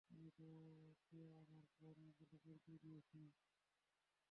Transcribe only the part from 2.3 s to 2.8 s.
পরিচয়